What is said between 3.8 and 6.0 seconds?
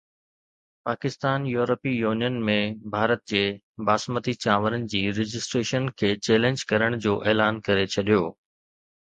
باسمتي چانورن جي رجسٽريشن